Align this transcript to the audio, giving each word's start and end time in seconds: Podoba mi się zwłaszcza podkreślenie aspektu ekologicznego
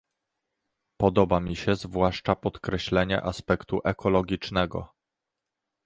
Podoba 0.97 1.39
mi 1.39 1.55
się 1.55 1.75
zwłaszcza 1.75 2.35
podkreślenie 2.35 3.23
aspektu 3.23 3.79
ekologicznego 3.83 4.93